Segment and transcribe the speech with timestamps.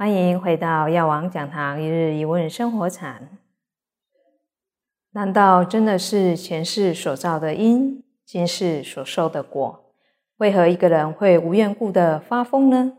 [0.00, 3.28] 欢迎回到药王讲堂一日一问生活禅。
[5.10, 9.92] 难道真的是前世所造的因，今世所受的果？
[10.38, 12.94] 为何一个人会无缘故的发疯呢？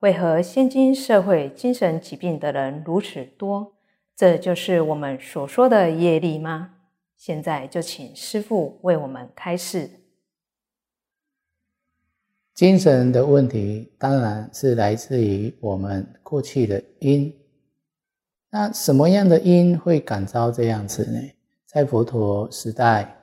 [0.00, 3.74] 为何现今社会精神疾病的人如此多？
[4.16, 6.70] 这就是我们所说的业力吗？
[7.16, 10.01] 现在就请师父为我们开示。
[12.54, 17.34] 精神的问题当然是来自于我们过去的因。
[18.50, 21.18] 那什么样的因会感召这样子呢？
[21.64, 23.16] 在佛陀时代，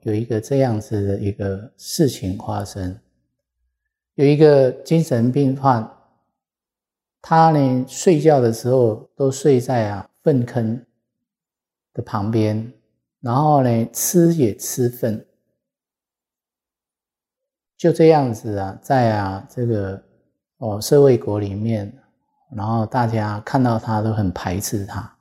[0.00, 2.98] 有一个这样子的一个事情发生：
[4.14, 5.86] 有一个精神病患，
[7.20, 10.82] 他呢睡觉的时候都睡在啊粪坑
[11.92, 12.72] 的旁边，
[13.20, 15.26] 然后呢吃也吃粪。
[17.84, 20.02] 就这样子啊，在啊这个
[20.56, 21.94] 哦社会国里面，
[22.50, 25.14] 然后大家看到他都很排斥他，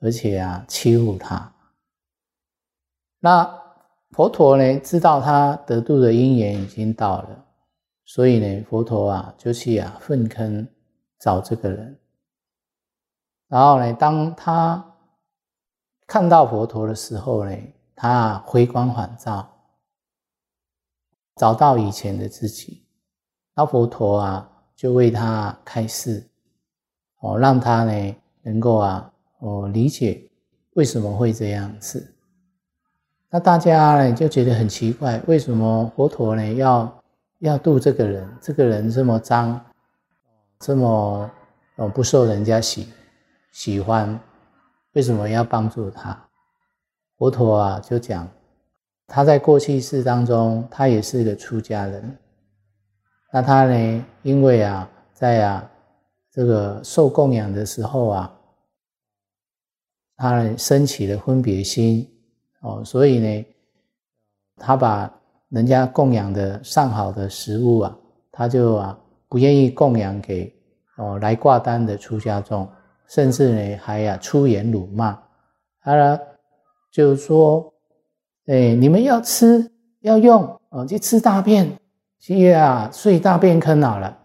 [0.00, 1.52] 而且啊欺负他。
[3.18, 3.44] 那
[4.12, 7.44] 佛陀呢知道他得度的因缘已经到了，
[8.04, 10.68] 所以呢佛陀啊就去啊粪坑
[11.18, 11.98] 找这个人。
[13.48, 14.94] 然后呢当他
[16.06, 17.56] 看到佛陀的时候呢，
[17.96, 19.50] 他回光返照。
[21.36, 22.84] 找到以前的自己，
[23.54, 26.28] 那佛陀啊，就为他开示，
[27.20, 30.30] 哦，让他呢能够啊，哦理解
[30.74, 32.14] 为什么会这样子。
[33.30, 37.02] 那大家呢就觉得很奇怪，为什么佛陀呢要
[37.40, 38.28] 要度这个人？
[38.40, 39.60] 这个人这么脏，
[40.60, 41.28] 这么
[41.74, 42.88] 哦不受人家喜
[43.50, 44.20] 喜欢，
[44.92, 46.28] 为什么要帮助他？
[47.18, 48.28] 佛陀啊就讲。
[49.06, 52.18] 他在过去世当中，他也是个出家人。
[53.30, 54.04] 那他呢？
[54.22, 55.70] 因为啊，在啊
[56.30, 58.34] 这个受供养的时候啊，
[60.16, 62.08] 他升起了分别心
[62.62, 63.46] 哦，所以呢，
[64.56, 65.12] 他把
[65.50, 67.98] 人家供养的上好的食物啊，
[68.32, 70.50] 他就啊不愿意供养给
[70.96, 72.66] 哦来挂单的出家众，
[73.08, 75.22] 甚至呢还呀出言辱骂，
[75.82, 76.18] 他
[76.90, 77.70] 就是说。
[78.46, 81.78] 哎，你们要吃要用哦，去吃大便，
[82.18, 84.18] 去啊睡大便坑好了。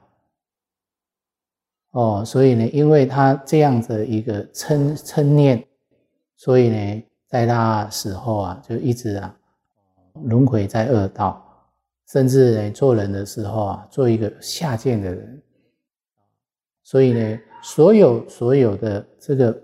[1.91, 5.66] 哦，所以呢，因为他这样的一个嗔嗔念，
[6.35, 9.34] 所以呢，在他死后啊，就一直啊
[10.25, 11.41] 轮回在恶道，
[12.12, 15.41] 甚至呢做人的时候啊，做一个下贱的人。
[16.84, 19.58] 所以呢，所有所有的这个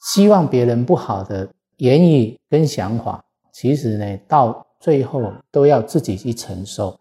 [0.00, 3.24] 希望别人不好的言语跟想法。
[3.60, 6.96] 其实呢，到最后都要自己去承受，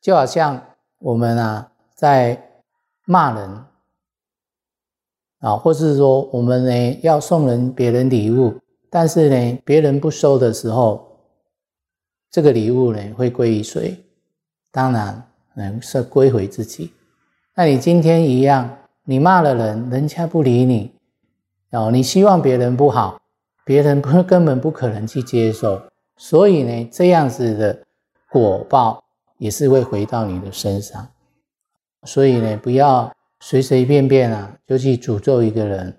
[0.00, 0.60] 就好像
[0.98, 2.64] 我们啊，在
[3.04, 3.64] 骂人
[5.38, 8.58] 啊，或是说我们呢要送人别人礼物，
[8.90, 11.20] 但是呢别人不收的时候，
[12.28, 13.96] 这个礼物呢会归于谁？
[14.72, 15.22] 当然，
[15.54, 16.92] 能是归回自己。
[17.54, 20.92] 那你今天一样，你骂了人，人家不理你，
[21.70, 23.19] 哦，你希望别人不好。
[23.70, 25.80] 别人不根本不可能去接受，
[26.16, 27.84] 所以呢，这样子的
[28.28, 29.04] 果报
[29.38, 31.06] 也是会回到你的身上。
[32.02, 35.96] 所以呢，不要随随便便啊就去诅咒一个人，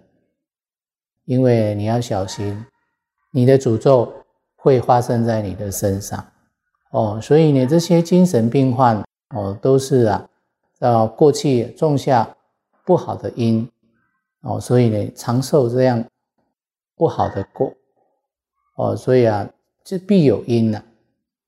[1.23, 2.65] 因为你要小心，
[3.31, 4.11] 你的诅咒
[4.57, 6.21] 会发生在你的身上。
[6.89, 9.01] 哦，所以呢，这些精神病患
[9.33, 10.27] 哦，都是啊，
[10.79, 12.35] 呃，过去种下
[12.83, 13.65] 不好的因
[14.41, 16.03] 哦，所以呢，长寿这样。
[17.01, 17.73] 不好的果
[18.75, 19.49] 哦，所以啊，
[19.83, 20.83] 这必有因呐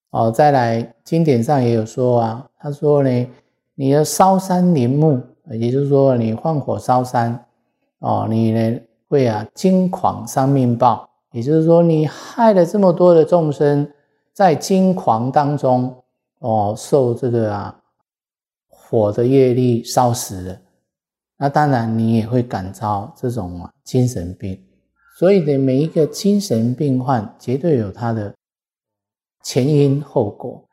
[0.09, 0.31] 哦。
[0.31, 3.28] 再来，经典上也有说啊，他说呢，
[3.75, 5.22] 你要烧山林木，
[5.52, 7.46] 也就是说你放火烧山
[8.00, 13.88] 哦，你呢会啊惊狂伤命报，也就是说你害了这么多的众生，
[14.34, 15.96] 在惊狂当中
[16.40, 17.80] 哦，受这个啊
[18.68, 20.58] 火的业力烧死了，
[21.38, 24.59] 那当然你也会感召这种啊精神病。
[25.16, 28.34] 所以呢，每一个精神病患绝对有他的
[29.44, 30.68] 前因后果。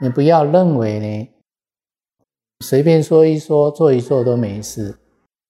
[0.00, 1.28] 你不要认为呢，
[2.60, 4.96] 随便说一说、做一做都没事。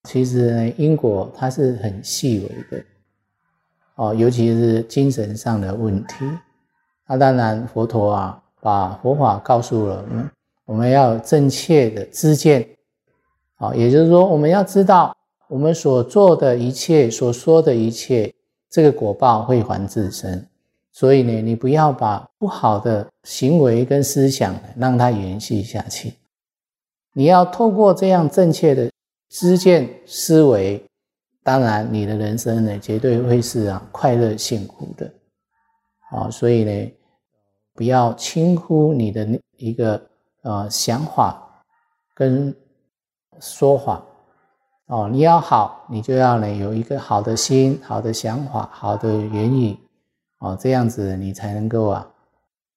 [0.08, 2.84] 其实呢，因果它是很细微的
[3.94, 6.14] 哦，尤其是精神上的问题。
[7.06, 10.31] 那当然，佛陀啊，把佛法告诉了我们，
[10.67, 12.69] 我们要正确的知见。
[13.56, 15.17] 啊，也就是说，我们要知道。
[15.52, 18.34] 我们所做的一切，所说的一切，
[18.70, 20.49] 这个果报会还自身。
[20.90, 26.14] 所以呢，你不要把不好的行为跟思想让它延续下去。
[27.12, 28.90] 你要透过这样正确的
[29.28, 30.82] 知见思维，
[31.43, 35.12] 当然你的人生呢，绝对会是啊快乐幸福的。
[36.12, 36.93] 啊，所以呢，
[37.75, 39.28] 不要轻忽你的
[39.58, 40.02] 一个
[40.44, 41.62] 呃想法
[42.14, 42.56] 跟
[43.38, 44.02] 说法。
[44.87, 49.79] 哦，你要好，你就要呢有一个好的心、好的想法、好的言语，
[50.38, 52.11] 哦，这样子你才能够啊，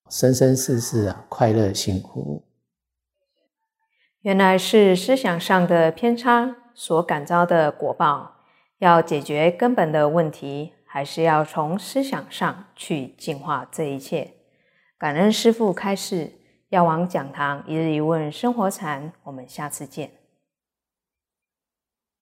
[0.10, 2.44] 生生世世啊快乐幸福。
[4.22, 8.38] 原来是思想上的偏差所感召的果报，
[8.80, 14.32] 要解决根本的问题，还是要从思想上去净化这一切。
[14.98, 16.32] 感恩师父开示，
[16.70, 20.10] 药王讲堂一日一问生活禅，我们下次见。